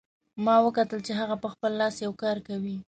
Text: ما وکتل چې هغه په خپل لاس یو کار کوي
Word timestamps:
ما 0.45 0.55
وکتل 0.65 0.99
چې 1.07 1.11
هغه 1.19 1.35
په 1.43 1.47
خپل 1.53 1.71
لاس 1.81 1.95
یو 2.05 2.13
کار 2.23 2.37
کوي 2.47 2.75